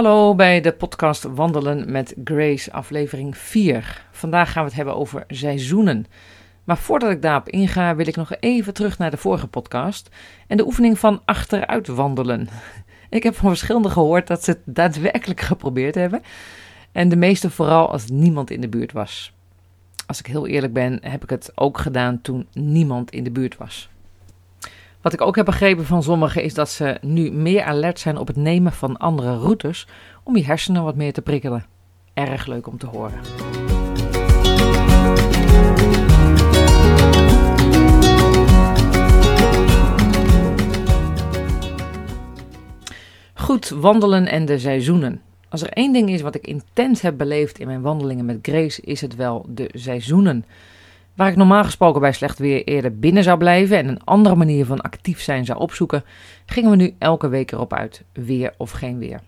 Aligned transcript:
Hallo 0.00 0.34
bij 0.34 0.60
de 0.60 0.72
podcast 0.72 1.22
Wandelen 1.22 1.92
met 1.92 2.14
Grace, 2.24 2.72
aflevering 2.72 3.36
4. 3.36 4.06
Vandaag 4.10 4.52
gaan 4.52 4.62
we 4.62 4.68
het 4.68 4.76
hebben 4.76 4.96
over 4.96 5.24
seizoenen. 5.28 6.06
Maar 6.64 6.78
voordat 6.78 7.10
ik 7.10 7.22
daarop 7.22 7.48
inga, 7.48 7.96
wil 7.96 8.06
ik 8.06 8.16
nog 8.16 8.32
even 8.38 8.74
terug 8.74 8.98
naar 8.98 9.10
de 9.10 9.16
vorige 9.16 9.46
podcast 9.46 10.08
en 10.46 10.56
de 10.56 10.64
oefening 10.64 10.98
van 10.98 11.22
achteruit 11.24 11.86
wandelen. 11.86 12.48
Ik 13.10 13.22
heb 13.22 13.34
van 13.34 13.48
verschillende 13.48 13.90
gehoord 13.90 14.26
dat 14.26 14.44
ze 14.44 14.50
het 14.50 14.60
daadwerkelijk 14.64 15.40
geprobeerd 15.40 15.94
hebben. 15.94 16.22
En 16.92 17.08
de 17.08 17.16
meeste 17.16 17.50
vooral 17.50 17.90
als 17.90 18.06
niemand 18.06 18.50
in 18.50 18.60
de 18.60 18.68
buurt 18.68 18.92
was. 18.92 19.32
Als 20.06 20.18
ik 20.18 20.26
heel 20.26 20.46
eerlijk 20.46 20.72
ben, 20.72 20.98
heb 21.02 21.22
ik 21.22 21.30
het 21.30 21.52
ook 21.54 21.78
gedaan 21.78 22.20
toen 22.20 22.46
niemand 22.52 23.10
in 23.10 23.24
de 23.24 23.30
buurt 23.30 23.56
was. 23.56 23.90
Wat 25.02 25.12
ik 25.12 25.20
ook 25.20 25.36
heb 25.36 25.44
begrepen 25.44 25.84
van 25.84 26.02
sommigen 26.02 26.42
is 26.42 26.54
dat 26.54 26.68
ze 26.68 26.98
nu 27.00 27.30
meer 27.30 27.62
alert 27.62 27.98
zijn 27.98 28.16
op 28.16 28.26
het 28.26 28.36
nemen 28.36 28.72
van 28.72 28.96
andere 28.96 29.36
routes 29.36 29.86
om 30.22 30.36
je 30.36 30.44
hersenen 30.44 30.84
wat 30.84 30.96
meer 30.96 31.12
te 31.12 31.22
prikkelen. 31.22 31.66
Erg 32.14 32.46
leuk 32.46 32.66
om 32.66 32.78
te 32.78 32.86
horen. 32.86 33.20
Goed, 43.34 43.68
wandelen 43.68 44.26
en 44.26 44.44
de 44.44 44.58
seizoenen. 44.58 45.20
Als 45.48 45.62
er 45.62 45.70
één 45.70 45.92
ding 45.92 46.10
is 46.10 46.20
wat 46.20 46.34
ik 46.34 46.46
intens 46.46 47.00
heb 47.00 47.16
beleefd 47.16 47.58
in 47.58 47.66
mijn 47.66 47.80
wandelingen 47.80 48.24
met 48.24 48.38
Grace, 48.42 48.82
is 48.82 49.00
het 49.00 49.16
wel 49.16 49.46
de 49.48 49.70
seizoenen. 49.72 50.44
Waar 51.20 51.28
ik 51.28 51.36
normaal 51.36 51.64
gesproken 51.64 52.00
bij 52.00 52.12
slecht 52.12 52.38
weer 52.38 52.64
eerder 52.64 52.98
binnen 52.98 53.22
zou 53.22 53.38
blijven 53.38 53.78
en 53.78 53.88
een 53.88 54.04
andere 54.04 54.34
manier 54.34 54.66
van 54.66 54.80
actief 54.80 55.20
zijn 55.20 55.44
zou 55.44 55.58
opzoeken, 55.58 56.04
gingen 56.46 56.70
we 56.70 56.76
nu 56.76 56.94
elke 56.98 57.28
week 57.28 57.52
erop 57.52 57.72
uit, 57.72 58.04
weer 58.12 58.54
of 58.56 58.70
geen 58.70 58.98
weer. 58.98 59.20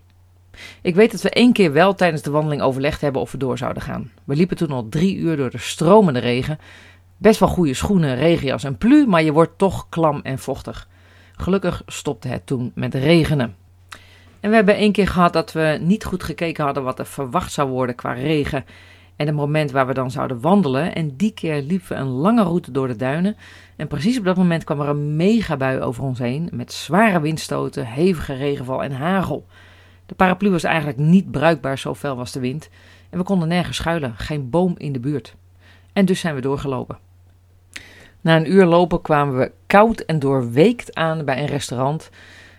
Ik 0.83 0.95
weet 0.95 1.11
dat 1.11 1.23
we 1.23 1.31
één 1.31 1.53
keer 1.53 1.73
wel 1.73 1.95
tijdens 1.95 2.23
de 2.23 2.31
wandeling 2.31 2.63
overlegd 2.63 3.01
hebben 3.01 3.21
of 3.21 3.33
we 3.33 3.39
door 3.39 3.59
zouden 3.59 3.83
gaan. 3.83 4.11
We 4.25 4.37
liepen 4.37 4.57
toen 4.57 4.71
al 4.71 4.89
drie 4.89 5.17
uur 5.17 5.37
door 5.37 5.51
de 5.51 5.59
stromende 5.59 6.19
regen. 6.19 6.59
Best 7.17 7.41
wel 7.41 7.49
goede 7.49 7.75
schoenen, 7.75 8.17
regenjas 8.17 8.65
en 8.65 8.79
plu, 8.79 9.07
maar 9.07 9.23
je 9.23 9.33
wordt 9.33 9.59
toch 9.59 9.87
klam 9.89 10.21
en 10.23 10.39
vochtig. 10.39 10.89
Gelukkig 11.37 11.83
stopte 11.87 12.29
het 12.29 12.47
toen 12.47 12.73
met 12.75 12.95
regenen. 12.95 13.57
En 14.41 14.51
we 14.51 14.57
hebben 14.57 14.77
één 14.77 14.93
keer 14.93 15.09
gehad 15.09 15.33
dat 15.33 15.53
we 15.53 15.79
niet 15.81 16.05
goed 16.05 16.23
gekeken 16.23 16.65
hadden 16.65 16.83
wat 16.83 16.99
er 16.99 17.07
verwacht 17.07 17.53
zou 17.53 17.69
worden 17.69 17.95
qua 17.95 18.13
regen 18.13 18.65
en 19.23 19.29
het 19.29 19.37
moment 19.37 19.71
waar 19.71 19.87
we 19.87 19.95
dan 19.95 20.11
zouden 20.11 20.41
wandelen. 20.41 20.95
En 20.95 21.17
die 21.17 21.33
keer 21.33 21.63
liepen 21.63 21.89
we 21.89 21.95
een 21.95 22.09
lange 22.09 22.43
route 22.43 22.71
door 22.71 22.89
de 22.89 22.97
duinen. 22.97 23.37
En 23.77 23.87
precies 23.87 24.19
op 24.19 24.25
dat 24.25 24.37
moment 24.37 24.65
kwam 24.65 24.81
er 24.81 24.89
een 24.89 25.17
megabui 25.17 25.81
over 25.81 26.03
ons 26.03 26.19
heen 26.19 26.49
met 26.53 26.73
zware 26.73 27.21
windstoten, 27.21 27.87
hevige 27.87 28.35
regenval 28.35 28.83
en 28.83 28.93
hagel. 28.93 29.47
De 30.07 30.15
paraplu 30.15 30.51
was 30.51 30.65
eigenlijk 30.65 30.99
niet 30.99 31.31
bruikbaar, 31.31 31.79
zo 31.79 31.95
fel 31.95 32.17
was 32.17 32.33
de 32.33 32.41
wind. 32.41 32.69
En 33.11 33.19
we 33.19 33.25
konden 33.25 33.49
nergens 33.49 33.77
schuilen, 33.77 34.15
geen 34.17 34.51
boom 34.51 34.75
in 34.77 34.93
de 34.93 35.01
buurt. 35.01 35.35
En 35.93 36.05
dus 36.05 36.21
zijn 36.21 36.35
we 36.35 36.41
doorgelopen. 36.41 36.99
Na 38.21 38.37
een 38.37 38.53
uur 38.53 38.65
lopen 38.65 39.03
kwamen 39.03 39.39
we 39.39 39.53
koud 39.67 40.01
en 40.01 40.19
doorweekt 40.19 40.95
aan 40.95 41.25
bij 41.25 41.39
een 41.39 41.47
restaurant 41.47 42.11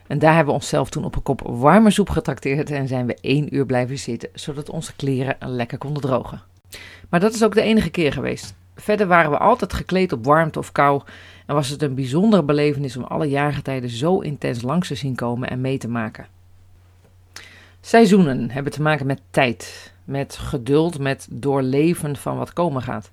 en 0.08 0.19
daar 0.19 0.36
hebben 0.36 0.53
we 0.53 0.59
onszelf 0.59 0.89
toen 0.89 1.06
op 1.06 1.16
een 1.16 1.22
kop 1.22 1.41
warme 1.41 1.91
soep 1.91 2.09
getrakteerd 2.09 2.72
en 2.72 2.88
zijn 2.88 3.06
we 3.06 3.17
één 3.22 3.56
uur 3.56 3.66
blijven 3.66 4.00
zitten, 4.00 4.30
zodat 4.34 4.69
onze 4.69 4.95
kleren 4.95 5.36
lekker 5.39 5.78
konden 5.78 6.02
drogen. 6.02 6.41
Maar 7.10 7.20
dat 7.20 7.34
is 7.34 7.44
ook 7.44 7.54
de 7.54 7.62
enige 7.62 7.90
keer 7.90 8.14
geweest. 8.14 8.56
Verder 8.76 9.08
waren 9.08 9.32
we 9.32 9.38
altijd 9.38 9.74
gekleed 9.74 10.12
op 10.12 10.26
warmte 10.26 10.60
of 10.60 10.72
kou 10.72 11.02
en 11.46 11.56
was 11.56 11.70
het 11.70 11.82
een 11.82 11.96
bijzondere 11.96 12.44
belevenis 12.44 12.98
om 12.98 13.04
alle 13.04 13.26
jaargetijden 13.26 13.90
zo 13.90 14.20
intens 14.20 14.62
langs 14.62 14.88
te 14.88 14.96
zien 14.96 15.16
komen 15.16 15.50
en 15.50 15.62
mee 15.62 15.78
te 15.78 15.88
maken. 15.88 16.28
Seizoenen 17.81 18.52
hebben 18.52 18.72
te 18.72 18.81
maken 18.81 19.06
met 19.06 19.22
tijd, 19.30 19.94
met 20.03 20.38
geduld, 20.38 21.00
met 21.00 21.28
doorleven 21.31 22.16
van 22.16 22.38
wat 22.38 22.53
komen 22.53 22.81
gaat. 22.81 23.12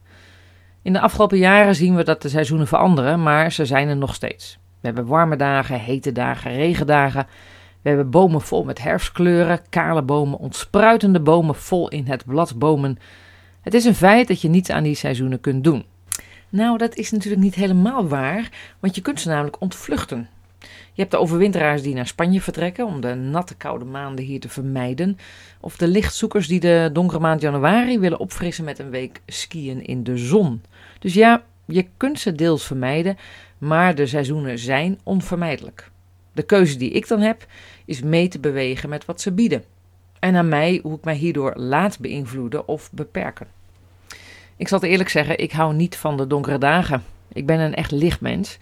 In 0.82 0.92
de 0.92 1.00
afgelopen 1.00 1.38
jaren 1.38 1.74
zien 1.74 1.96
we 1.96 2.04
dat 2.04 2.22
de 2.22 2.28
seizoenen 2.28 2.66
veranderen, 2.66 3.22
maar 3.22 3.52
ze 3.52 3.64
zijn 3.64 3.88
er 3.88 3.96
nog 3.96 4.14
steeds. 4.14 4.58
We 4.80 4.86
hebben 4.86 5.06
warme 5.06 5.36
dagen, 5.36 5.80
hete 5.80 6.12
dagen, 6.12 6.52
regendagen. 6.52 7.26
We 7.82 7.88
hebben 7.88 8.10
bomen 8.10 8.40
vol 8.40 8.64
met 8.64 8.82
herfstkleuren, 8.82 9.60
kale 9.68 10.02
bomen, 10.02 10.38
ontspruitende 10.38 11.20
bomen 11.20 11.54
vol 11.54 11.88
in 11.88 12.06
het 12.06 12.24
bladbomen. 12.24 12.98
Het 13.60 13.74
is 13.74 13.84
een 13.84 13.94
feit 13.94 14.28
dat 14.28 14.40
je 14.40 14.48
niets 14.48 14.70
aan 14.70 14.82
die 14.82 14.94
seizoenen 14.94 15.40
kunt 15.40 15.64
doen. 15.64 15.84
Nou, 16.48 16.78
dat 16.78 16.94
is 16.94 17.10
natuurlijk 17.10 17.42
niet 17.42 17.54
helemaal 17.54 18.08
waar, 18.08 18.50
want 18.78 18.94
je 18.94 19.00
kunt 19.00 19.20
ze 19.20 19.28
namelijk 19.28 19.60
ontvluchten. 19.60 20.28
Je 20.92 21.06
hebt 21.06 21.10
de 21.10 21.18
overwinteraars 21.18 21.82
die 21.82 21.94
naar 21.94 22.06
Spanje 22.06 22.40
vertrekken 22.40 22.86
om 22.86 23.00
de 23.00 23.14
natte 23.14 23.54
koude 23.54 23.84
maanden 23.84 24.24
hier 24.24 24.40
te 24.40 24.48
vermijden. 24.48 25.18
Of 25.60 25.76
de 25.76 25.88
lichtzoekers 25.88 26.46
die 26.46 26.60
de 26.60 26.90
donkere 26.92 27.20
maand 27.20 27.40
januari 27.40 27.98
willen 27.98 28.18
opfrissen 28.18 28.64
met 28.64 28.78
een 28.78 28.90
week 28.90 29.20
skiën 29.26 29.86
in 29.86 30.04
de 30.04 30.16
zon. 30.16 30.62
Dus 30.98 31.14
ja, 31.14 31.42
je 31.64 31.86
kunt 31.96 32.20
ze 32.20 32.32
deels 32.32 32.66
vermijden, 32.66 33.16
maar 33.58 33.94
de 33.94 34.06
seizoenen 34.06 34.58
zijn 34.58 34.98
onvermijdelijk. 35.02 35.90
De 36.32 36.42
keuze 36.42 36.76
die 36.76 36.90
ik 36.90 37.08
dan 37.08 37.20
heb, 37.20 37.46
is 37.84 38.02
mee 38.02 38.28
te 38.28 38.38
bewegen 38.38 38.88
met 38.88 39.04
wat 39.04 39.20
ze 39.20 39.32
bieden. 39.32 39.64
En 40.20 40.36
aan 40.36 40.48
mij 40.48 40.80
hoe 40.82 40.96
ik 40.96 41.04
mij 41.04 41.14
hierdoor 41.14 41.52
laat 41.56 41.98
beïnvloeden 41.98 42.68
of 42.68 42.90
beperken. 42.92 43.46
Ik 44.56 44.68
zal 44.68 44.80
het 44.80 44.88
eerlijk 44.88 45.08
zeggen, 45.08 45.38
ik 45.38 45.52
hou 45.52 45.74
niet 45.74 45.96
van 45.96 46.16
de 46.16 46.26
donkere 46.26 46.58
dagen. 46.58 47.04
Ik 47.32 47.46
ben 47.46 47.60
een 47.60 47.74
echt 47.74 47.90
lichtmens. 47.90 48.58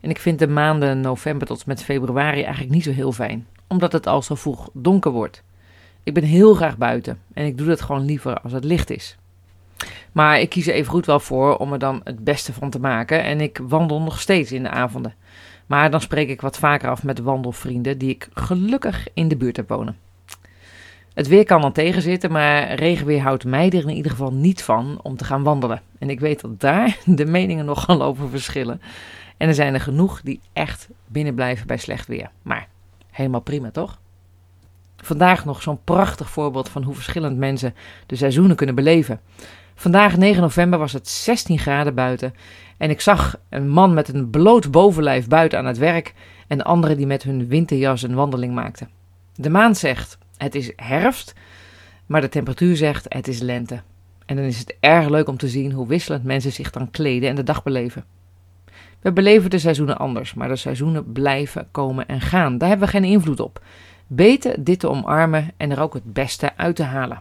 En 0.00 0.10
ik 0.10 0.18
vind 0.18 0.38
de 0.38 0.48
maanden 0.48 1.00
november 1.00 1.46
tot 1.46 1.66
met 1.66 1.84
februari 1.84 2.42
eigenlijk 2.42 2.74
niet 2.74 2.84
zo 2.84 2.90
heel 2.90 3.12
fijn, 3.12 3.46
omdat 3.66 3.92
het 3.92 4.06
al 4.06 4.22
zo 4.22 4.34
vroeg 4.34 4.70
donker 4.72 5.10
wordt. 5.10 5.42
Ik 6.02 6.14
ben 6.14 6.24
heel 6.24 6.54
graag 6.54 6.76
buiten 6.76 7.18
en 7.34 7.46
ik 7.46 7.58
doe 7.58 7.66
dat 7.66 7.80
gewoon 7.80 8.04
liever 8.04 8.40
als 8.40 8.52
het 8.52 8.64
licht 8.64 8.90
is. 8.90 9.16
Maar 10.12 10.40
ik 10.40 10.48
kies 10.48 10.66
er 10.66 10.74
even 10.74 10.90
goed 10.90 11.06
wel 11.06 11.20
voor 11.20 11.56
om 11.56 11.72
er 11.72 11.78
dan 11.78 12.00
het 12.04 12.24
beste 12.24 12.52
van 12.52 12.70
te 12.70 12.80
maken. 12.80 13.22
En 13.22 13.40
ik 13.40 13.60
wandel 13.62 14.00
nog 14.00 14.20
steeds 14.20 14.52
in 14.52 14.62
de 14.62 14.70
avonden. 14.70 15.14
Maar 15.66 15.90
dan 15.90 16.00
spreek 16.00 16.28
ik 16.28 16.40
wat 16.40 16.58
vaker 16.58 16.88
af 16.88 17.02
met 17.02 17.18
wandelvrienden 17.18 17.98
die 17.98 18.10
ik 18.10 18.28
gelukkig 18.34 19.08
in 19.14 19.28
de 19.28 19.36
buurt 19.36 19.56
heb 19.56 19.68
wonen. 19.68 19.96
Het 21.18 21.28
weer 21.28 21.44
kan 21.44 21.60
dan 21.60 21.72
tegenzitten, 21.72 22.32
maar 22.32 22.74
regenweer 22.74 23.20
houdt 23.20 23.44
mij 23.44 23.66
er 23.66 23.82
in 23.82 23.96
ieder 23.96 24.10
geval 24.10 24.32
niet 24.32 24.62
van 24.62 25.00
om 25.02 25.16
te 25.16 25.24
gaan 25.24 25.42
wandelen. 25.42 25.82
En 25.98 26.10
ik 26.10 26.20
weet 26.20 26.40
dat 26.40 26.60
daar 26.60 26.98
de 27.04 27.26
meningen 27.26 27.64
nogal 27.64 28.02
over 28.02 28.28
verschillen. 28.28 28.80
En 29.36 29.48
er 29.48 29.54
zijn 29.54 29.74
er 29.74 29.80
genoeg 29.80 30.20
die 30.20 30.40
echt 30.52 30.88
binnen 31.06 31.34
blijven 31.34 31.66
bij 31.66 31.76
slecht 31.76 32.06
weer. 32.06 32.30
Maar 32.42 32.68
helemaal 33.10 33.40
prima, 33.40 33.70
toch? 33.70 34.00
Vandaag 34.96 35.44
nog 35.44 35.62
zo'n 35.62 35.84
prachtig 35.84 36.30
voorbeeld 36.30 36.68
van 36.68 36.82
hoe 36.82 36.94
verschillend 36.94 37.38
mensen 37.38 37.74
de 38.06 38.16
seizoenen 38.16 38.56
kunnen 38.56 38.74
beleven. 38.74 39.20
Vandaag 39.74 40.16
9 40.16 40.42
november 40.42 40.78
was 40.78 40.92
het 40.92 41.08
16 41.08 41.58
graden 41.58 41.94
buiten 41.94 42.34
en 42.76 42.90
ik 42.90 43.00
zag 43.00 43.36
een 43.48 43.68
man 43.68 43.94
met 43.94 44.14
een 44.14 44.30
bloot 44.30 44.70
bovenlijf 44.70 45.28
buiten 45.28 45.58
aan 45.58 45.66
het 45.66 45.78
werk 45.78 46.14
en 46.46 46.62
anderen 46.62 46.96
die 46.96 47.06
met 47.06 47.22
hun 47.22 47.48
winterjas 47.48 48.02
een 48.02 48.14
wandeling 48.14 48.54
maakten. 48.54 48.88
De 49.34 49.50
maan 49.50 49.74
zegt 49.74 50.18
het 50.38 50.54
is 50.54 50.72
herfst, 50.76 51.34
maar 52.06 52.20
de 52.20 52.28
temperatuur 52.28 52.76
zegt 52.76 53.06
het 53.08 53.28
is 53.28 53.40
lente. 53.40 53.82
En 54.26 54.36
dan 54.36 54.44
is 54.44 54.58
het 54.58 54.76
erg 54.80 55.08
leuk 55.08 55.28
om 55.28 55.36
te 55.36 55.48
zien 55.48 55.72
hoe 55.72 55.86
wisselend 55.86 56.24
mensen 56.24 56.52
zich 56.52 56.70
dan 56.70 56.90
kleden 56.90 57.28
en 57.28 57.34
de 57.34 57.42
dag 57.42 57.62
beleven. 57.62 58.04
We 59.00 59.12
beleven 59.12 59.50
de 59.50 59.58
seizoenen 59.58 59.98
anders, 59.98 60.34
maar 60.34 60.48
de 60.48 60.56
seizoenen 60.56 61.12
blijven 61.12 61.68
komen 61.70 62.08
en 62.08 62.20
gaan. 62.20 62.58
Daar 62.58 62.68
hebben 62.68 62.86
we 62.86 62.92
geen 62.92 63.04
invloed 63.04 63.40
op. 63.40 63.62
Beter 64.06 64.64
dit 64.64 64.80
te 64.80 64.88
omarmen 64.88 65.52
en 65.56 65.70
er 65.70 65.80
ook 65.80 65.94
het 65.94 66.12
beste 66.12 66.56
uit 66.56 66.76
te 66.76 66.82
halen. 66.82 67.20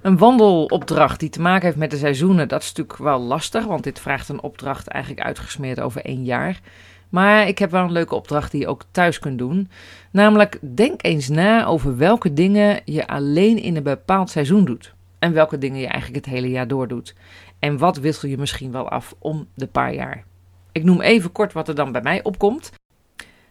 Een 0.00 0.18
wandelopdracht 0.18 1.20
die 1.20 1.28
te 1.28 1.40
maken 1.40 1.64
heeft 1.64 1.76
met 1.76 1.90
de 1.90 1.96
seizoenen, 1.96 2.48
dat 2.48 2.62
is 2.62 2.68
natuurlijk 2.68 2.98
wel 2.98 3.20
lastig, 3.20 3.64
want 3.64 3.84
dit 3.84 4.00
vraagt 4.00 4.28
een 4.28 4.42
opdracht 4.42 4.86
eigenlijk 4.86 5.26
uitgesmeerd 5.26 5.80
over 5.80 6.04
één 6.04 6.24
jaar. 6.24 6.60
Maar 7.08 7.48
ik 7.48 7.58
heb 7.58 7.70
wel 7.70 7.84
een 7.84 7.92
leuke 7.92 8.14
opdracht 8.14 8.50
die 8.50 8.60
je 8.60 8.66
ook 8.66 8.84
thuis 8.90 9.18
kunt 9.18 9.38
doen. 9.38 9.70
Namelijk, 10.10 10.58
denk 10.74 11.04
eens 11.04 11.28
na 11.28 11.66
over 11.66 11.96
welke 11.96 12.32
dingen 12.32 12.80
je 12.84 13.06
alleen 13.06 13.62
in 13.62 13.76
een 13.76 13.82
bepaald 13.82 14.30
seizoen 14.30 14.64
doet. 14.64 14.94
En 15.18 15.32
welke 15.32 15.58
dingen 15.58 15.80
je 15.80 15.86
eigenlijk 15.86 16.24
het 16.24 16.34
hele 16.34 16.50
jaar 16.50 16.68
door 16.68 16.88
doet. 16.88 17.14
En 17.58 17.78
wat 17.78 17.96
wissel 17.96 18.28
je 18.28 18.38
misschien 18.38 18.72
wel 18.72 18.88
af 18.88 19.14
om 19.18 19.46
de 19.54 19.66
paar 19.66 19.94
jaar. 19.94 20.24
Ik 20.72 20.84
noem 20.84 21.00
even 21.00 21.32
kort 21.32 21.52
wat 21.52 21.68
er 21.68 21.74
dan 21.74 21.92
bij 21.92 22.02
mij 22.02 22.22
opkomt. 22.22 22.72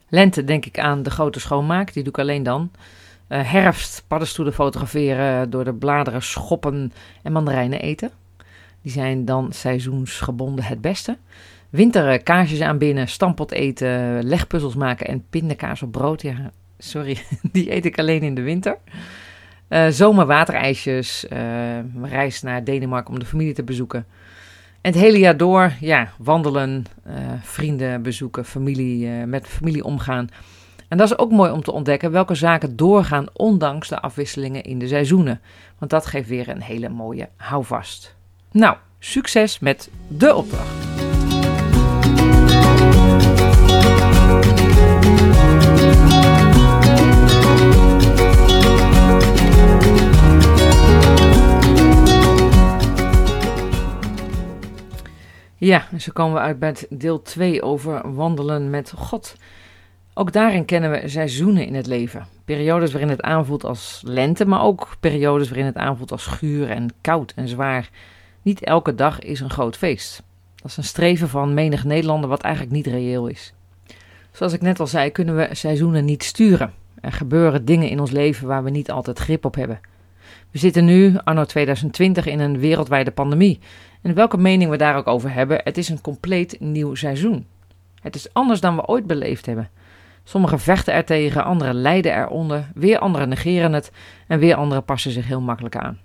Lente 0.10 0.44
denk 0.44 0.66
ik 0.66 0.80
aan 0.80 1.04
de 1.04 1.10
grote 1.10 1.40
schoonmaak, 1.40 1.94
die 1.94 2.04
doe 2.04 2.12
ik 2.12 2.20
alleen 2.20 2.44
dan. 2.44 2.72
Uh, 3.30 3.52
herfst, 3.52 4.04
paddenstoelen 4.08 4.54
fotograferen, 4.54 5.50
door 5.50 5.64
de 5.64 5.74
bladeren 5.74 6.22
schoppen 6.22 6.94
en 7.24 7.32
mandarijnen 7.32 7.82
eten. 7.82 8.12
Die 8.82 8.92
zijn 8.92 9.26
dan 9.26 9.52
seizoensgebonden 9.52 10.66
het 10.66 10.82
beste. 10.82 11.18
Winter 11.70 12.14
uh, 12.14 12.24
kaarsjes 12.24 12.62
aanbinden, 12.62 13.08
stampot 13.08 13.52
eten, 13.52 14.24
legpuzzels 14.24 14.76
maken 14.76 15.08
en 15.08 15.26
pindakaas 15.30 15.82
op 15.82 15.92
brood. 15.92 16.22
Ja, 16.22 16.52
sorry, 16.78 17.18
die 17.52 17.74
eet 17.74 17.86
ik 17.86 18.00
alleen 18.00 18.22
in 18.22 18.36
de 18.36 18.42
winter. 18.42 18.78
Uh, 19.70 19.88
zomer 19.88 20.26
waterijsjes, 20.26 21.26
reis 22.02 22.42
naar 22.42 22.64
Denemarken 22.64 23.14
om 23.14 23.20
de 23.20 23.26
familie 23.26 23.54
te 23.54 23.64
bezoeken. 23.64 24.06
En 24.82 24.92
het 24.92 25.02
hele 25.02 25.20
jaar 25.20 25.38
door, 25.38 25.72
ja, 25.80 26.12
wandelen, 26.18 26.86
vrienden 27.42 28.02
bezoeken, 28.02 28.46
familie, 28.46 29.08
met 29.08 29.48
familie 29.48 29.84
omgaan 29.84 30.30
En 30.88 30.98
dat 30.98 31.12
is 31.12 31.18
ook 31.18 31.32
mooi 31.32 31.52
om 31.52 31.64
te 31.64 31.72
ontdekken 31.72 32.12
welke 32.12 32.36
zaken 32.36 32.76
doorgaan 32.76 33.26
ondanks 33.34 33.88
de 33.88 34.00
afwisselingen 34.00 34.64
in 34.64 34.80
de 34.80 34.88
seizoenen. 34.88 35.42
Want 35.78 35.92
dat 35.92 36.06
geeft 36.06 36.30
weer 36.30 36.50
een 36.50 36.62
hele 36.62 36.90
mooie 36.90 37.30
houvast. 37.36 38.16
Nou, 38.52 38.76
succes 39.00 39.60
met 39.60 39.90
de 40.08 40.36
opdracht. 40.36 40.97
Ja, 55.68 55.88
en 55.92 56.02
zo 56.02 56.12
komen 56.14 56.34
we 56.34 56.40
uit 56.40 56.60
bij 56.60 56.76
deel 56.90 57.22
2 57.22 57.62
over 57.62 58.14
wandelen 58.14 58.70
met 58.70 58.94
God. 58.96 59.36
Ook 60.14 60.32
daarin 60.32 60.66
kennen 60.66 60.92
we 60.92 61.08
seizoenen 61.08 61.66
in 61.66 61.76
het 61.76 61.88
leven. 61.88 62.28
Periodes 62.46 62.92
waarin 62.92 63.10
het 63.10 63.22
aanvoelt 63.22 63.64
als 63.64 64.02
lente, 64.06 64.46
maar 64.46 64.62
ook 64.62 64.96
periodes 65.00 65.48
waarin 65.48 65.66
het 65.66 65.76
aanvoelt 65.76 66.12
als 66.12 66.26
guur 66.26 66.70
en 66.70 66.90
koud 67.02 67.34
en 67.36 67.48
zwaar. 67.48 67.90
Niet 68.42 68.64
elke 68.64 68.96
dag 68.96 69.20
is 69.20 69.40
een 69.40 69.50
groot 69.50 69.78
feest. 69.78 70.24
Dat 70.56 70.72
is 70.72 70.78
een 70.78 70.84
streven 70.84 71.30
van 71.30 71.54
menig 71.54 71.84
Nederlander 71.84 72.30
wat 72.30 72.42
eigenlijk 72.42 72.76
niet 72.76 72.88
reëel 72.88 73.28
is. 73.28 73.54
Zoals 74.32 74.54
ik 74.54 74.62
net 74.62 74.80
al 74.80 74.88
zei, 74.88 75.12
kunnen 75.12 75.36
we 75.36 75.50
seizoenen 75.52 76.06
niet 76.06 76.24
sturen. 76.24 76.74
Er 77.02 77.12
gebeuren 77.12 77.66
dingen 77.66 77.90
in 77.90 78.00
ons 78.00 78.12
leven 78.12 78.48
waar 78.48 78.64
we 78.64 78.70
niet 78.70 78.92
altijd 78.92 79.20
grip 79.20 79.46
op 79.46 79.56
hebben. 79.56 79.80
We 80.52 80.58
zitten 80.58 80.86
nu, 80.86 81.18
anno 81.24 81.46
2020, 81.46 82.26
in 82.26 82.40
een 82.40 82.60
wereldwijde 82.60 83.12
pandemie. 83.12 83.60
En 84.02 84.14
welke 84.14 84.38
mening 84.38 84.70
we 84.70 84.78
daar 84.78 84.96
ook 84.96 85.08
over 85.08 85.34
hebben, 85.34 85.62
het 85.64 85.78
is 85.78 85.90
een 85.90 86.02
compleet 86.02 86.60
nieuw 86.60 86.96
seizoen. 86.96 87.46
Het 88.02 88.16
is 88.16 88.34
anders 88.34 88.60
dan 88.60 88.76
we 88.76 88.86
ooit 88.86 89.08
beleefd 89.08 89.46
hebben. 89.46 89.70
Sommigen 90.24 90.60
vechten 90.60 90.94
er 90.94 91.06
tegen, 91.06 91.44
anderen 91.44 91.76
lijden 91.76 92.18
eronder, 92.18 92.72
weer 92.74 93.00
anderen 93.00 93.30
negeren 93.30 93.74
het 93.74 93.92
en 94.28 94.40
weer 94.40 94.56
anderen 94.56 94.84
passen 94.84 95.12
zich 95.12 95.28
heel 95.28 95.42
makkelijk 95.42 95.76
aan. 95.76 96.00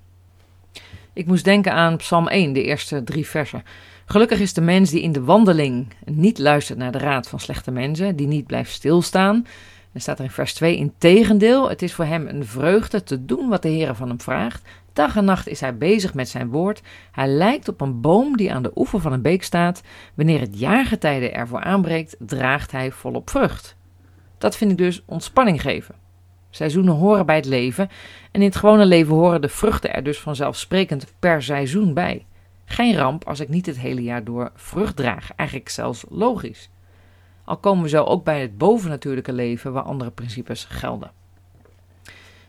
Ik 1.13 1.27
moest 1.27 1.45
denken 1.45 1.73
aan 1.73 1.97
Psalm 1.97 2.29
1, 2.29 2.53
de 2.53 2.63
eerste 2.63 3.05
drie 3.05 3.27
versen. 3.27 3.63
Gelukkig 4.05 4.41
is 4.41 4.53
de 4.53 4.61
mens 4.61 4.91
die 4.91 5.03
in 5.03 5.13
de 5.13 5.23
wandeling 5.23 5.87
niet 6.05 6.39
luistert 6.39 6.79
naar 6.79 6.93
de 6.93 6.99
raad 6.99 7.29
van 7.29 7.41
slechte 7.41 7.71
mensen, 7.71 8.17
die 8.17 8.27
niet 8.27 8.47
blijft 8.47 8.73
stilstaan. 8.73 9.47
Er 9.93 10.01
staat 10.01 10.19
er 10.19 10.25
in 10.25 10.31
vers 10.31 10.55
2: 10.55 10.77
Integendeel, 10.77 11.69
het 11.69 11.83
is 11.83 11.95
voor 11.95 12.05
hem 12.05 12.27
een 12.27 12.47
vreugde 12.47 13.03
te 13.03 13.25
doen 13.25 13.49
wat 13.49 13.63
de 13.63 13.69
Heer 13.69 13.95
van 13.95 14.09
hem 14.09 14.21
vraagt. 14.21 14.63
Dag 14.93 15.17
en 15.17 15.25
nacht 15.25 15.49
is 15.49 15.61
hij 15.61 15.77
bezig 15.77 16.15
met 16.15 16.29
zijn 16.29 16.51
woord. 16.51 16.83
Hij 17.13 17.29
lijkt 17.29 17.69
op 17.69 17.81
een 17.81 18.01
boom 18.01 18.37
die 18.37 18.53
aan 18.53 18.63
de 18.63 18.73
oever 18.75 19.01
van 19.01 19.13
een 19.13 19.23
beek 19.23 19.43
staat. 19.43 19.83
Wanneer 20.15 20.41
het 20.41 20.59
jaargetijde 20.59 21.31
ervoor 21.31 21.61
aanbreekt, 21.61 22.17
draagt 22.19 22.73
hij 22.73 22.91
volop 22.91 23.31
vrucht. 23.31 23.77
Dat 24.39 24.57
vind 24.57 24.71
ik 24.71 24.79
dus 24.79 25.03
ontspanning 25.07 25.61
geven. 25.61 25.95
Seizoenen 26.51 26.95
horen 26.95 27.27
bij 27.27 27.37
het 27.37 27.45
leven 27.45 27.89
en 28.31 28.41
in 28.41 28.47
het 28.47 28.57
gewone 28.57 28.87
leven 28.87 29.15
horen 29.15 29.41
de 29.41 29.49
vruchten 29.49 29.95
er 29.95 30.03
dus 30.03 30.21
vanzelfsprekend 30.21 31.13
per 31.19 31.43
seizoen 31.43 31.95
bij. 31.95 32.27
Geen 32.65 32.97
ramp 32.97 33.29
als 33.29 33.41
ik 33.41 33.49
niet 33.49 33.67
het 33.67 33.79
hele 33.79 34.03
jaar 34.03 34.25
door 34.25 34.51
vrucht 34.55 34.97
draag, 34.97 35.31
eigenlijk 35.37 35.69
zelfs 35.69 36.05
logisch. 36.09 36.71
Al 37.45 37.57
komen 37.57 37.83
we 37.83 37.89
zo 37.89 38.05
ook 38.05 38.25
bij 38.25 38.41
het 38.41 38.59
bovennatuurlijke 38.59 39.33
leven 39.33 39.73
waar 39.73 39.83
andere 39.83 40.11
principes 40.11 40.65
gelden. 40.65 41.11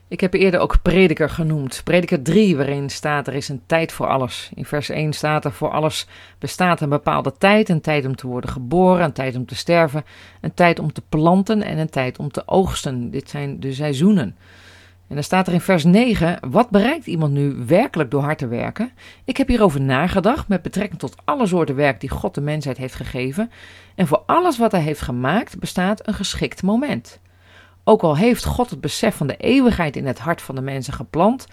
Ik 0.08 0.20
heb 0.20 0.34
eerder 0.34 0.60
ook 0.60 0.82
prediker 0.82 1.30
genoemd. 1.30 1.80
Prediker 1.84 2.22
3, 2.22 2.56
waarin 2.56 2.90
staat 2.90 3.26
er 3.26 3.34
is 3.34 3.48
een 3.48 3.62
tijd 3.66 3.92
voor 3.92 4.06
alles. 4.06 4.50
In 4.54 4.64
vers 4.64 4.88
1 4.88 5.12
staat 5.12 5.44
er 5.44 5.52
voor 5.52 5.70
alles 5.70 6.06
bestaat 6.38 6.80
een 6.80 6.88
bepaalde 6.88 7.32
tijd. 7.38 7.68
Een 7.68 7.80
tijd 7.80 8.06
om 8.06 8.16
te 8.16 8.26
worden 8.26 8.50
geboren, 8.50 9.04
een 9.04 9.12
tijd 9.12 9.36
om 9.36 9.46
te 9.46 9.54
sterven, 9.54 10.04
een 10.40 10.54
tijd 10.54 10.78
om 10.78 10.92
te 10.92 11.02
planten 11.08 11.62
en 11.62 11.78
een 11.78 11.90
tijd 11.90 12.18
om 12.18 12.30
te 12.30 12.42
oogsten. 12.46 13.10
Dit 13.10 13.30
zijn 13.30 13.60
de 13.60 13.72
seizoenen. 13.72 14.36
En 15.08 15.14
dan 15.14 15.22
staat 15.24 15.46
er 15.46 15.52
in 15.52 15.60
vers 15.60 15.84
9: 15.84 16.38
Wat 16.50 16.70
bereikt 16.70 17.06
iemand 17.06 17.32
nu 17.32 17.54
werkelijk 17.66 18.10
door 18.10 18.22
hard 18.22 18.38
te 18.38 18.46
werken? 18.46 18.92
Ik 19.24 19.36
heb 19.36 19.48
hierover 19.48 19.80
nagedacht 19.80 20.48
met 20.48 20.62
betrekking 20.62 21.00
tot 21.00 21.16
alle 21.24 21.46
soorten 21.46 21.74
werk 21.74 22.00
die 22.00 22.10
God 22.10 22.34
de 22.34 22.40
mensheid 22.40 22.76
heeft 22.76 22.94
gegeven. 22.94 23.50
En 23.94 24.06
voor 24.06 24.22
alles 24.26 24.58
wat 24.58 24.72
hij 24.72 24.80
heeft 24.80 25.00
gemaakt 25.00 25.58
bestaat 25.58 26.08
een 26.08 26.14
geschikt 26.14 26.62
moment. 26.62 27.20
Ook 27.84 28.02
al 28.02 28.16
heeft 28.16 28.44
God 28.44 28.70
het 28.70 28.80
besef 28.80 29.16
van 29.16 29.26
de 29.26 29.36
eeuwigheid 29.36 29.96
in 29.96 30.06
het 30.06 30.18
hart 30.18 30.42
van 30.42 30.54
de 30.54 30.60
mensen 30.60 30.92
geplant, 30.92 31.46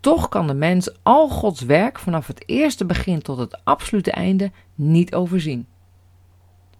toch 0.00 0.28
kan 0.28 0.46
de 0.46 0.54
mens 0.54 0.90
al 1.02 1.28
Gods 1.28 1.60
werk 1.60 1.98
vanaf 1.98 2.26
het 2.26 2.42
eerste 2.46 2.84
begin 2.84 3.22
tot 3.22 3.38
het 3.38 3.60
absolute 3.64 4.10
einde 4.10 4.50
niet 4.74 5.14
overzien. 5.14 5.66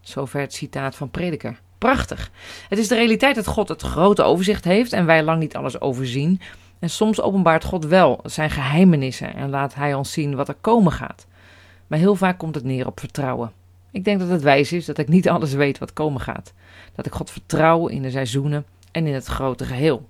Zover 0.01 0.41
het 0.41 0.55
citaat 0.55 0.97
van 0.97 1.11
Prediker. 1.11 1.61
Prachtig. 1.79 2.31
Het 2.69 2.79
is 2.79 2.89
de 2.89 2.95
realiteit 2.95 3.35
dat 3.35 3.47
God 3.47 3.69
het 3.69 3.83
grote 3.83 4.23
overzicht 4.23 4.65
heeft 4.65 4.93
en 4.93 5.07
wij 5.07 5.23
lang 5.23 5.41
niet 5.41 5.57
alles 5.57 5.81
overzien. 5.81 6.41
En 6.79 6.91
soms 6.91 7.21
openbaart 7.21 7.65
God 7.65 7.85
wel 7.85 8.21
zijn 8.25 8.51
geheimenissen 8.51 9.35
en 9.35 9.51
laat 9.51 9.75
Hij 9.75 9.95
ons 9.95 10.13
zien 10.13 10.37
wat 10.37 10.49
er 10.49 10.57
komen 10.61 10.93
gaat. 10.93 11.27
Maar 11.87 11.99
heel 11.99 12.15
vaak 12.15 12.39
komt 12.39 12.55
het 12.55 12.65
neer 12.65 12.87
op 12.87 13.01
vertrouwen. 13.01 13.53
Ik 13.91 14.05
denk 14.05 14.19
dat 14.19 14.29
het 14.29 14.43
wijs 14.43 14.73
is 14.73 14.85
dat 14.85 14.99
ik 14.99 15.09
niet 15.09 15.29
alles 15.29 15.53
weet 15.53 15.79
wat 15.79 15.93
komen 15.93 16.21
gaat. 16.21 16.53
Dat 16.95 17.07
ik 17.07 17.13
God 17.13 17.31
vertrouw 17.31 17.87
in 17.87 18.03
de 18.03 18.11
seizoenen 18.11 18.65
en 18.93 19.07
in 19.07 19.15
het 19.15 19.27
grote 19.27 19.65
geheel. 19.65 20.09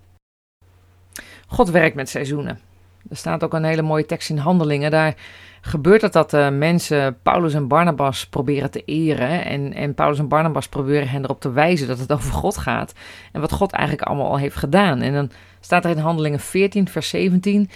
God 1.47 1.71
werkt 1.71 1.97
met 1.97 2.09
seizoenen. 2.09 2.61
Er 3.11 3.17
staat 3.17 3.45
ook 3.45 3.55
een 3.55 3.65
hele 3.65 3.83
mooie 3.83 4.07
tekst 4.07 4.31
in 4.31 4.39
Handelingen. 4.39 4.91
Daar 4.91 5.15
gebeurt 5.61 6.03
het 6.03 6.13
dat 6.13 6.33
uh, 6.33 6.49
mensen 6.49 7.19
Paulus 7.23 7.55
en 7.55 7.69
Barnabas 7.69 8.27
proberen 8.27 8.71
te 8.71 8.85
eren. 8.85 9.45
En, 9.45 9.73
en 9.73 9.95
Paulus 9.95 10.19
en 10.19 10.29
Barnabas 10.29 10.69
proberen 10.69 11.09
hen 11.09 11.25
erop 11.25 11.41
te 11.41 11.51
wijzen 11.51 11.89
dat 11.89 11.99
het 11.99 12.13
over 12.13 12.33
God 12.33 12.57
gaat. 12.57 12.93
En 13.33 13.41
wat 13.41 13.53
God 13.53 13.73
eigenlijk 13.73 14.09
allemaal 14.09 14.31
al 14.31 14.39
heeft 14.39 14.57
gedaan. 14.57 15.01
En 15.01 15.13
dan 15.13 15.31
staat 15.61 15.85
er 15.85 15.91
in 15.91 15.99
Handelingen 15.99 16.41
14, 16.41 16.89
vers 16.89 17.09
17. 17.09 17.71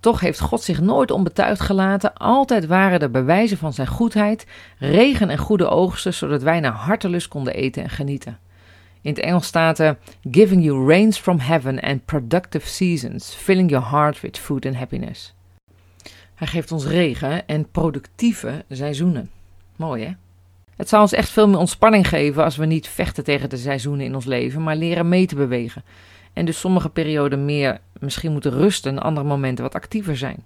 Toch 0.00 0.20
heeft 0.20 0.40
God 0.40 0.62
zich 0.62 0.80
nooit 0.80 1.10
onbetuigd 1.10 1.60
gelaten. 1.60 2.14
Altijd 2.14 2.66
waren 2.66 3.00
er 3.00 3.10
bewijzen 3.10 3.58
van 3.58 3.72
zijn 3.72 3.86
goedheid, 3.86 4.46
regen 4.78 5.30
en 5.30 5.38
goede 5.38 5.68
oogsten, 5.68 6.14
zodat 6.14 6.42
wij 6.42 6.60
naar 6.60 6.72
hartelust 6.72 7.28
konden 7.28 7.54
eten 7.54 7.82
en 7.82 7.90
genieten. 7.90 8.38
In 9.00 9.10
het 9.10 9.22
Engels 9.22 9.46
staat 9.46 9.78
er: 9.78 9.98
Giving 10.30 10.64
you 10.64 10.88
rains 10.88 11.18
from 11.18 11.38
heaven 11.38 11.80
and 11.80 12.04
productive 12.04 12.68
seasons, 12.68 13.34
filling 13.34 13.70
your 13.70 13.90
heart 13.90 14.20
with 14.20 14.38
food 14.38 14.66
and 14.66 14.76
happiness. 14.76 15.34
Hij 16.34 16.46
geeft 16.46 16.72
ons 16.72 16.86
regen 16.86 17.46
en 17.46 17.70
productieve 17.70 18.64
seizoenen. 18.68 19.30
Mooi 19.76 20.04
hè? 20.04 20.12
Het 20.76 20.88
zal 20.88 21.00
ons 21.00 21.12
echt 21.12 21.28
veel 21.30 21.48
meer 21.48 21.58
ontspanning 21.58 22.08
geven 22.08 22.44
als 22.44 22.56
we 22.56 22.66
niet 22.66 22.88
vechten 22.88 23.24
tegen 23.24 23.50
de 23.50 23.56
seizoenen 23.56 24.06
in 24.06 24.14
ons 24.14 24.24
leven, 24.24 24.62
maar 24.62 24.76
leren 24.76 25.08
mee 25.08 25.26
te 25.26 25.34
bewegen. 25.34 25.84
En 26.32 26.44
dus 26.44 26.60
sommige 26.60 26.88
perioden 26.88 27.44
meer 27.44 27.80
misschien 28.00 28.32
moeten 28.32 28.52
rusten 28.52 28.92
en 28.92 29.02
andere 29.02 29.26
momenten 29.26 29.64
wat 29.64 29.74
actiever 29.74 30.16
zijn. 30.16 30.44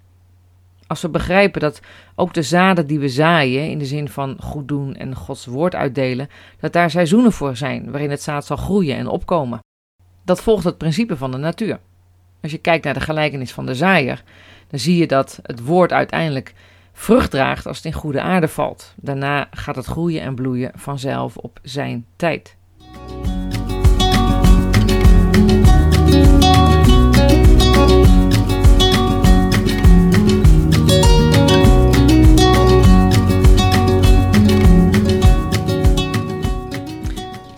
Als 0.87 1.01
we 1.01 1.09
begrijpen 1.09 1.61
dat 1.61 1.81
ook 2.15 2.33
de 2.33 2.41
zaden 2.41 2.87
die 2.87 2.99
we 2.99 3.09
zaaien, 3.09 3.69
in 3.69 3.77
de 3.77 3.85
zin 3.85 4.09
van 4.09 4.37
goed 4.39 4.67
doen 4.67 4.95
en 4.95 5.15
Gods 5.15 5.45
woord 5.45 5.75
uitdelen, 5.75 6.29
dat 6.59 6.73
daar 6.73 6.89
seizoenen 6.89 7.31
voor 7.31 7.55
zijn 7.55 7.91
waarin 7.91 8.09
het 8.09 8.21
zaad 8.21 8.45
zal 8.45 8.57
groeien 8.57 8.97
en 8.97 9.07
opkomen. 9.07 9.59
Dat 10.25 10.41
volgt 10.41 10.63
het 10.63 10.77
principe 10.77 11.17
van 11.17 11.31
de 11.31 11.37
natuur. 11.37 11.79
Als 12.41 12.51
je 12.51 12.57
kijkt 12.57 12.85
naar 12.85 12.93
de 12.93 12.99
gelijkenis 12.99 13.53
van 13.53 13.65
de 13.65 13.75
zaaier, 13.75 14.23
dan 14.67 14.79
zie 14.79 14.97
je 14.97 15.07
dat 15.07 15.39
het 15.41 15.63
woord 15.63 15.91
uiteindelijk 15.91 16.53
vrucht 16.93 17.31
draagt 17.31 17.65
als 17.65 17.77
het 17.77 17.85
in 17.85 17.93
goede 17.93 18.21
aarde 18.21 18.47
valt. 18.47 18.93
Daarna 18.95 19.47
gaat 19.51 19.75
het 19.75 19.85
groeien 19.85 20.21
en 20.21 20.35
bloeien 20.35 20.71
vanzelf 20.75 21.37
op 21.37 21.59
zijn 21.61 22.05
tijd. 22.15 22.55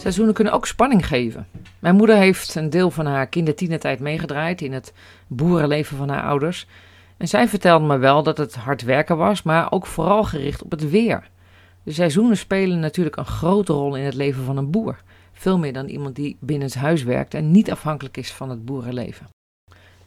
Seizoenen 0.06 0.34
kunnen 0.36 0.54
ook 0.54 0.68
spanning 0.68 1.08
geven. 1.08 1.48
Mijn 1.80 1.96
moeder 1.96 2.16
heeft 2.16 2.56
een 2.56 2.70
deel 2.70 2.92
van 2.92 3.06
haar 3.06 3.28
kindertienertijd 3.28 4.00
meegedraaid 4.00 4.62
in 4.62 4.74
het 4.74 4.94
boerenleven 5.28 5.98
van 5.98 6.10
haar 6.10 6.24
ouders. 6.24 6.68
En 7.18 7.28
zij 7.28 7.48
vertelde 7.48 7.86
me 7.86 7.98
wel 7.98 8.24
dat 8.24 8.38
het 8.38 8.56
hard 8.56 8.82
werken 8.82 9.18
was, 9.18 9.44
maar 9.44 9.72
ook 9.72 9.86
vooral 9.86 10.24
gericht 10.24 10.64
op 10.64 10.72
het 10.72 10.90
weer. 10.90 11.30
De 11.84 11.92
seizoenen 11.92 12.38
spelen 12.38 12.80
natuurlijk 12.80 13.16
een 13.16 13.26
grote 13.26 13.74
rol 13.74 13.96
in 13.96 14.04
het 14.04 14.14
leven 14.14 14.44
van 14.44 14.58
een 14.58 14.72
boer. 14.72 15.02
Veel 15.32 15.58
meer 15.58 15.74
dan 15.74 15.88
iemand 15.88 16.16
die 16.16 16.38
binnen 16.40 16.68
het 16.68 16.78
huis 16.78 17.04
werkt 17.04 17.34
en 17.34 17.52
niet 17.52 17.72
afhankelijk 17.72 18.18
is 18.18 18.32
van 18.32 18.50
het 18.50 18.66
boerenleven. 18.66 19.28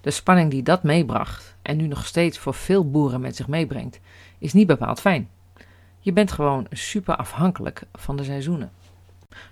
De 0.01 0.11
spanning 0.11 0.51
die 0.51 0.63
dat 0.63 0.83
meebracht 0.83 1.57
en 1.63 1.77
nu 1.77 1.87
nog 1.87 2.07
steeds 2.07 2.39
voor 2.39 2.55
veel 2.55 2.91
boeren 2.91 3.21
met 3.21 3.37
zich 3.37 3.49
meebrengt, 3.49 4.01
is 4.39 4.53
niet 4.53 4.67
bepaald 4.67 5.01
fijn. 5.01 5.29
Je 6.01 6.13
bent 6.13 6.33
gewoon 6.33 6.67
super 6.71 7.17
afhankelijk 7.17 7.83
van 7.93 8.17
de 8.17 8.25
seizoenen. 8.25 8.71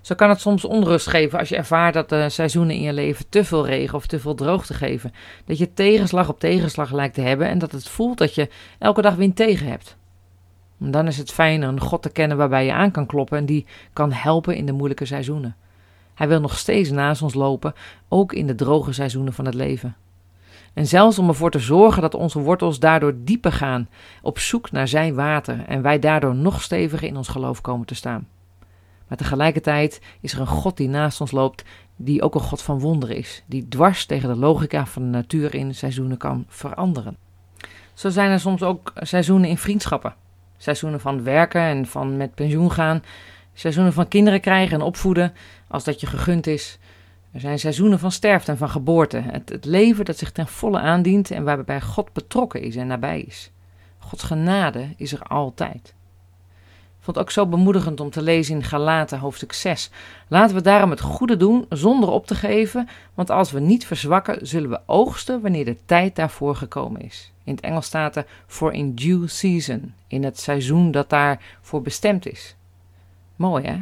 Zo 0.01 0.15
kan 0.15 0.29
het 0.29 0.39
soms 0.39 0.65
onrust 0.65 1.07
geven 1.07 1.39
als 1.39 1.49
je 1.49 1.55
ervaart 1.55 1.93
dat 1.93 2.09
de 2.09 2.29
seizoenen 2.29 2.75
in 2.75 2.81
je 2.81 2.93
leven 2.93 3.29
te 3.29 3.43
veel 3.43 3.65
regen 3.65 3.95
of 3.95 4.05
te 4.05 4.19
veel 4.19 4.35
droogte 4.35 4.73
geven. 4.73 5.13
Dat 5.45 5.57
je 5.57 5.73
tegenslag 5.73 6.29
op 6.29 6.39
tegenslag 6.39 6.91
lijkt 6.91 7.13
te 7.13 7.21
hebben 7.21 7.47
en 7.47 7.59
dat 7.59 7.71
het 7.71 7.89
voelt 7.89 8.17
dat 8.17 8.35
je 8.35 8.49
elke 8.79 9.01
dag 9.01 9.15
wind 9.15 9.35
tegen 9.35 9.67
hebt. 9.67 9.97
Dan 10.77 11.07
is 11.07 11.17
het 11.17 11.31
fijn 11.31 11.61
een 11.61 11.79
God 11.79 12.01
te 12.01 12.09
kennen 12.09 12.37
waarbij 12.37 12.65
je 12.65 12.73
aan 12.73 12.91
kan 12.91 13.05
kloppen 13.05 13.37
en 13.37 13.45
die 13.45 13.65
kan 13.93 14.11
helpen 14.11 14.55
in 14.55 14.65
de 14.65 14.71
moeilijke 14.71 15.05
seizoenen. 15.05 15.55
Hij 16.13 16.27
wil 16.27 16.39
nog 16.39 16.57
steeds 16.57 16.89
naast 16.89 17.21
ons 17.21 17.33
lopen, 17.33 17.73
ook 18.07 18.33
in 18.33 18.47
de 18.47 18.55
droge 18.55 18.93
seizoenen 18.93 19.33
van 19.33 19.45
het 19.45 19.53
leven. 19.53 19.95
En 20.73 20.87
zelfs 20.87 21.19
om 21.19 21.27
ervoor 21.27 21.51
te 21.51 21.59
zorgen 21.59 22.01
dat 22.01 22.13
onze 22.13 22.39
wortels 22.39 22.79
daardoor 22.79 23.13
dieper 23.17 23.51
gaan, 23.51 23.89
op 24.21 24.39
zoek 24.39 24.71
naar 24.71 24.87
zijn 24.87 25.15
water 25.15 25.65
en 25.67 25.81
wij 25.81 25.99
daardoor 25.99 26.35
nog 26.35 26.61
steviger 26.61 27.07
in 27.07 27.17
ons 27.17 27.27
geloof 27.27 27.61
komen 27.61 27.87
te 27.87 27.95
staan. 27.95 28.27
Maar 29.07 29.17
tegelijkertijd 29.17 30.01
is 30.21 30.33
er 30.33 30.39
een 30.39 30.47
God 30.47 30.77
die 30.77 30.89
naast 30.89 31.21
ons 31.21 31.31
loopt, 31.31 31.63
die 31.95 32.21
ook 32.21 32.35
een 32.35 32.41
God 32.41 32.61
van 32.61 32.79
wonderen 32.79 33.15
is, 33.15 33.43
die 33.45 33.67
dwars 33.67 34.05
tegen 34.05 34.29
de 34.29 34.35
logica 34.35 34.85
van 34.85 35.01
de 35.01 35.07
natuur 35.07 35.55
in 35.55 35.75
seizoenen 35.75 36.17
kan 36.17 36.45
veranderen. 36.47 37.17
Zo 37.93 38.09
zijn 38.09 38.31
er 38.31 38.39
soms 38.39 38.63
ook 38.63 38.93
seizoenen 38.95 39.49
in 39.49 39.57
vriendschappen. 39.57 40.15
Seizoenen 40.57 40.99
van 40.99 41.23
werken 41.23 41.61
en 41.61 41.85
van 41.85 42.17
met 42.17 42.35
pensioen 42.35 42.71
gaan. 42.71 43.03
Seizoenen 43.53 43.93
van 43.93 44.07
kinderen 44.07 44.41
krijgen 44.41 44.79
en 44.79 44.85
opvoeden, 44.85 45.33
als 45.67 45.83
dat 45.83 45.99
je 45.99 46.07
gegund 46.07 46.47
is. 46.47 46.77
Er 47.31 47.39
zijn 47.39 47.59
seizoenen 47.59 47.99
van 47.99 48.11
sterfte 48.11 48.51
en 48.51 48.57
van 48.57 48.69
geboorte. 48.69 49.17
Het, 49.17 49.49
het 49.49 49.65
leven 49.65 50.05
dat 50.05 50.17
zich 50.17 50.31
ten 50.31 50.47
volle 50.47 50.79
aandient 50.79 51.31
en 51.31 51.43
waarbij 51.43 51.81
God 51.81 52.13
betrokken 52.13 52.61
is 52.61 52.75
en 52.75 52.87
nabij 52.87 53.21
is. 53.21 53.51
Gods 53.97 54.23
genade 54.23 54.93
is 54.97 55.11
er 55.11 55.21
altijd. 55.23 55.93
Vond 57.07 57.19
ook 57.19 57.31
zo 57.31 57.45
bemoedigend 57.45 57.99
om 57.99 58.09
te 58.09 58.21
lezen 58.21 58.55
in 58.55 58.63
Galaten 58.63 59.19
hoofdstuk 59.19 59.53
6. 59.53 59.89
Laten 60.27 60.55
we 60.55 60.61
daarom 60.61 60.89
het 60.89 61.01
goede 61.01 61.37
doen 61.37 61.65
zonder 61.69 62.09
op 62.09 62.27
te 62.27 62.35
geven, 62.35 62.89
want 63.13 63.29
als 63.29 63.51
we 63.51 63.59
niet 63.59 63.85
verzwakken, 63.85 64.47
zullen 64.47 64.69
we 64.69 64.79
oogsten 64.85 65.41
wanneer 65.41 65.65
de 65.65 65.77
tijd 65.85 66.15
daarvoor 66.15 66.55
gekomen 66.55 67.01
is. 67.01 67.31
In 67.43 67.55
het 67.55 67.63
Engels 67.63 67.85
staat 67.85 68.15
er 68.15 68.25
for 68.47 68.73
in 68.73 68.93
due 68.93 69.27
season, 69.27 69.93
in 70.07 70.23
het 70.23 70.39
seizoen 70.39 70.91
dat 70.91 71.09
daarvoor 71.09 71.81
bestemd 71.81 72.27
is. 72.27 72.55
Mooi 73.35 73.65
hè? 73.65 73.81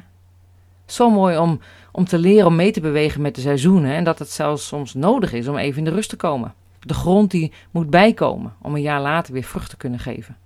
Zo 0.86 1.10
mooi 1.10 1.38
om, 1.38 1.60
om 1.92 2.06
te 2.06 2.18
leren 2.18 2.48
om 2.48 2.56
mee 2.56 2.72
te 2.72 2.82
bewegen 2.82 3.22
met 3.22 3.36
de 3.36 3.42
seizoenen 3.42 3.94
en 3.94 4.04
dat 4.04 4.20
het 4.20 4.30
zelfs 4.30 4.68
soms 4.68 4.94
nodig 4.94 5.34
is 5.34 5.48
om 5.48 5.58
even 5.58 5.78
in 5.78 5.86
de 5.86 5.96
rust 5.96 6.10
te 6.10 6.16
komen. 6.16 6.54
De 6.80 6.94
grond 6.94 7.32
die 7.32 7.52
moet 7.72 7.90
bijkomen 7.90 8.54
om 8.62 8.76
een 8.76 8.82
jaar 8.82 9.02
later 9.02 9.34
weer 9.34 9.44
vrucht 9.44 9.70
te 9.70 9.78
kunnen 9.78 10.00
geven. 10.00 10.38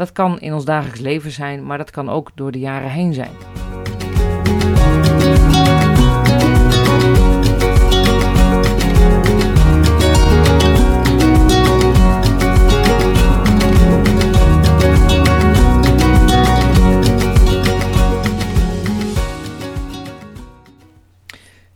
Dat 0.00 0.12
kan 0.12 0.40
in 0.40 0.54
ons 0.54 0.64
dagelijks 0.64 1.00
leven 1.00 1.30
zijn, 1.30 1.66
maar 1.66 1.78
dat 1.78 1.90
kan 1.90 2.08
ook 2.08 2.30
door 2.34 2.52
de 2.52 2.58
jaren 2.58 2.90
heen 2.90 3.14
zijn. 3.14 3.30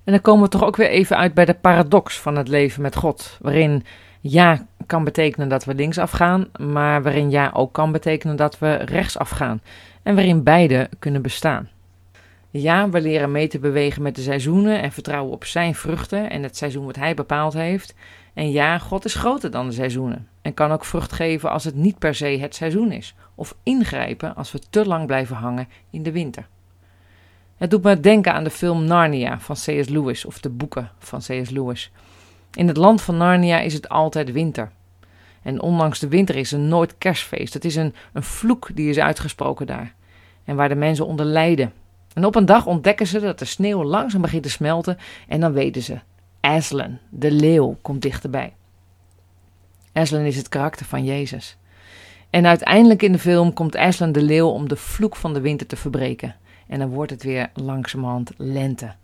En 0.04 0.12
dan 0.12 0.20
komen 0.20 0.42
we 0.42 0.48
toch 0.48 0.64
ook 0.64 0.76
weer 0.76 0.88
even 0.88 1.16
uit 1.16 1.34
bij 1.34 1.44
de 1.44 1.54
paradox 1.54 2.20
van 2.20 2.36
het 2.36 2.48
leven 2.48 2.82
met 2.82 2.96
God, 2.96 3.38
waarin 3.40 3.84
ja 4.20 4.66
kan 4.86 5.04
betekenen 5.04 5.48
dat 5.48 5.64
we 5.64 5.74
linksaf 5.74 6.10
gaan, 6.10 6.46
maar 6.58 7.02
waarin 7.02 7.30
ja 7.30 7.50
ook 7.54 7.72
kan 7.72 7.92
betekenen 7.92 8.36
dat 8.36 8.58
we 8.58 8.74
rechtsaf 8.74 9.30
gaan 9.30 9.60
en 10.02 10.14
waarin 10.14 10.42
beide 10.42 10.88
kunnen 10.98 11.22
bestaan. 11.22 11.68
Ja, 12.50 12.88
we 12.88 13.00
leren 13.00 13.32
mee 13.32 13.48
te 13.48 13.58
bewegen 13.58 14.02
met 14.02 14.14
de 14.14 14.22
seizoenen 14.22 14.82
en 14.82 14.92
vertrouwen 14.92 15.32
op 15.32 15.44
zijn 15.44 15.74
vruchten 15.74 16.30
en 16.30 16.42
het 16.42 16.56
seizoen 16.56 16.86
wat 16.86 16.96
hij 16.96 17.14
bepaald 17.14 17.52
heeft. 17.52 17.94
En 18.34 18.50
ja, 18.50 18.78
God 18.78 19.04
is 19.04 19.14
groter 19.14 19.50
dan 19.50 19.66
de 19.66 19.72
seizoenen 19.72 20.28
en 20.42 20.54
kan 20.54 20.72
ook 20.72 20.84
vrucht 20.84 21.12
geven 21.12 21.50
als 21.50 21.64
het 21.64 21.74
niet 21.74 21.98
per 21.98 22.14
se 22.14 22.26
het 22.26 22.54
seizoen 22.54 22.92
is, 22.92 23.14
of 23.34 23.56
ingrijpen 23.62 24.36
als 24.36 24.52
we 24.52 24.58
te 24.70 24.86
lang 24.86 25.06
blijven 25.06 25.36
hangen 25.36 25.68
in 25.90 26.02
de 26.02 26.12
winter. 26.12 26.46
Het 27.56 27.70
doet 27.70 27.82
me 27.82 28.00
denken 28.00 28.32
aan 28.32 28.44
de 28.44 28.50
film 28.50 28.84
Narnia 28.84 29.40
van 29.40 29.54
C.S. 29.54 29.88
Lewis 29.88 30.24
of 30.24 30.40
de 30.40 30.50
boeken 30.50 30.90
van 30.98 31.18
C.S. 31.18 31.50
Lewis. 31.50 31.92
In 32.54 32.68
het 32.68 32.76
land 32.76 33.02
van 33.02 33.16
Narnia 33.16 33.60
is 33.60 33.72
het 33.72 33.88
altijd 33.88 34.32
winter. 34.32 34.70
En 35.42 35.60
ondanks 35.60 35.98
de 35.98 36.08
winter 36.08 36.36
is 36.36 36.52
er 36.52 36.58
nooit 36.58 36.98
kerstfeest. 36.98 37.54
Het 37.54 37.64
is 37.64 37.76
een, 37.76 37.94
een 38.12 38.22
vloek 38.22 38.70
die 38.74 38.88
is 38.88 38.98
uitgesproken 38.98 39.66
daar. 39.66 39.94
En 40.44 40.56
waar 40.56 40.68
de 40.68 40.74
mensen 40.74 41.06
onder 41.06 41.26
lijden. 41.26 41.72
En 42.12 42.24
op 42.24 42.34
een 42.34 42.46
dag 42.46 42.66
ontdekken 42.66 43.06
ze 43.06 43.20
dat 43.20 43.38
de 43.38 43.44
sneeuw 43.44 43.84
langzaam 43.84 44.20
begint 44.20 44.42
te 44.42 44.50
smelten. 44.50 44.98
En 45.28 45.40
dan 45.40 45.52
weten 45.52 45.82
ze: 45.82 45.98
Aslan, 46.40 46.98
de 47.08 47.30
leeuw, 47.30 47.76
komt 47.82 48.02
dichterbij. 48.02 48.52
Aslan 49.92 50.20
is 50.20 50.36
het 50.36 50.48
karakter 50.48 50.86
van 50.86 51.04
Jezus. 51.04 51.56
En 52.30 52.46
uiteindelijk 52.46 53.02
in 53.02 53.12
de 53.12 53.18
film 53.18 53.52
komt 53.52 53.76
Aslan 53.76 54.12
de 54.12 54.22
leeuw 54.22 54.48
om 54.48 54.68
de 54.68 54.76
vloek 54.76 55.16
van 55.16 55.34
de 55.34 55.40
winter 55.40 55.66
te 55.66 55.76
verbreken. 55.76 56.36
En 56.66 56.78
dan 56.78 56.88
wordt 56.88 57.10
het 57.10 57.22
weer 57.22 57.50
langzamerhand 57.54 58.32
lente. 58.36 58.94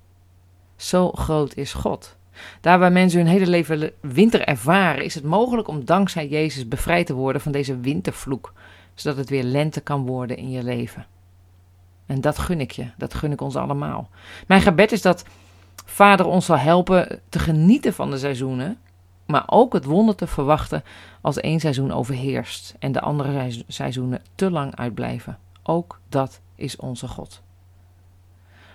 Zo 0.76 1.11
groot 1.11 1.54
is 1.57 1.73
God. 1.73 2.16
Daar 2.60 2.78
waar 2.78 2.92
mensen 2.92 3.20
hun 3.20 3.28
hele 3.28 3.46
leven 3.46 3.92
winter 4.00 4.40
ervaren, 4.44 5.04
is 5.04 5.14
het 5.14 5.25
mogelijk 5.25 5.68
om 5.68 5.84
dankzij 5.84 6.28
Jezus 6.28 6.68
bevrijd 6.68 7.06
te 7.06 7.14
worden 7.14 7.42
van 7.42 7.52
deze 7.52 7.80
wintervloek, 7.80 8.52
zodat 8.94 9.18
het 9.18 9.30
weer 9.30 9.42
lente 9.42 9.80
kan 9.80 10.06
worden 10.06 10.37
in 10.37 10.50
je 10.50 10.62
leven. 10.62 11.06
En 12.06 12.20
dat 12.20 12.38
gun 12.38 12.60
ik 12.60 12.70
je, 12.70 12.87
dat 12.96 13.14
gun 13.14 13.32
ik 13.32 13.40
ons 13.40 13.56
allemaal. 13.56 14.08
Mijn 14.46 14.60
gebed 14.60 14.92
is 14.92 15.02
dat 15.02 15.25
Vader 15.84 16.26
ons 16.26 16.44
zal 16.46 16.58
helpen 16.58 17.20
te 17.28 17.38
genieten 17.38 17.94
van 17.94 18.10
de 18.10 18.18
seizoenen, 18.18 18.78
maar 19.26 19.44
ook 19.46 19.72
het 19.72 19.84
wonder 19.84 20.14
te 20.14 20.26
verwachten 20.26 20.84
als 21.20 21.40
één 21.40 21.60
seizoen 21.60 21.92
overheerst 21.92 22.75
en 22.78 22.92
de 22.92 23.00
andere 23.00 23.64
seizoenen 23.66 24.22
te 24.34 24.50
lang 24.50 24.76
uitblijven. 24.76 25.38
Ook 25.62 26.00
dat 26.08 26.40
is 26.54 26.76
onze 26.76 27.08
God. 27.08 27.42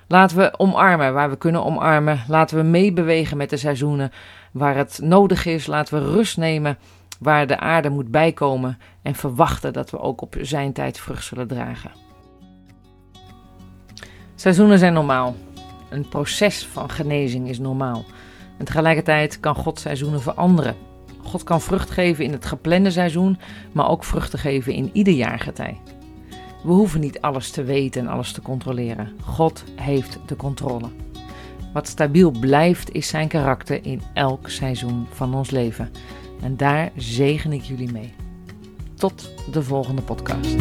Laten 0.08 0.38
we 0.38 0.60
omarmen 0.60 1.14
waar 1.14 1.30
we 1.30 1.38
kunnen 1.38 1.64
omarmen. 1.66 2.24
Laten 2.28 2.58
we 2.58 2.64
meebewegen 2.64 3.38
met 3.38 3.50
de 3.50 3.58
seizoenen 3.58 4.12
waar 4.52 4.76
het 4.76 5.00
nodig 5.04 5.46
is. 5.46 5.68
Laten 5.68 6.00
we 6.00 6.12
rust 6.12 6.38
nemen 6.38 6.78
waar 7.20 7.48
de 7.48 7.60
aarde 7.60 7.90
moet 7.90 8.12
bijkomen. 8.12 8.78
En 9.02 9.16
verwachten 9.16 9.74
dat 9.74 9.90
we 9.90 10.00
ook 10.00 10.22
op 10.22 10.36
zijn 10.42 10.74
tijd 10.74 11.00
vrucht 11.00 11.24
zullen 11.24 11.48
dragen. 11.48 11.92
Seizoenen 14.36 14.80
zijn 14.80 14.94
normaal. 14.94 15.36
Een 15.90 16.10
proces 16.10 16.66
van 16.66 16.90
genezing 16.90 17.50
is 17.50 17.60
normaal. 17.60 18.06
En 18.58 18.66
tegelijkertijd 18.66 19.40
kan 19.40 19.56
God 19.56 19.80
seizoenen 19.80 20.22
veranderen. 20.22 20.76
God 21.24 21.44
kan 21.44 21.62
vrucht 21.62 21.90
geven 21.90 22.24
in 22.24 22.32
het 22.32 22.46
geplande 22.46 22.92
seizoen, 22.92 23.40
maar 23.72 23.90
ook 23.90 24.04
vruchten 24.04 24.40
geven 24.40 24.74
in 24.74 24.90
ieder 24.94 25.14
jaargetij. 25.14 25.82
We 26.66 26.72
hoeven 26.72 27.00
niet 27.00 27.22
alles 27.22 27.52
te 27.52 27.64
weten 27.64 28.02
en 28.02 28.08
alles 28.08 28.32
te 28.32 28.42
controleren. 28.42 29.12
God 29.22 29.64
heeft 29.76 30.20
de 30.26 30.36
controle. 30.36 30.88
Wat 31.74 31.88
stabiel 31.88 32.32
blijft 32.32 32.94
is 32.94 33.08
zijn 33.08 33.28
karakter 33.28 33.86
in 33.86 34.02
elk 34.14 34.50
seizoen 34.50 35.06
van 35.12 35.36
ons 35.36 35.50
leven. 35.50 35.92
En 36.42 36.58
daar 36.58 36.92
zegen 36.96 37.54
ik 37.54 37.62
jullie 37.62 37.92
mee. 37.92 38.14
Tot 38.96 39.30
de 39.52 39.64
volgende 39.64 40.02
podcast. 40.02 40.56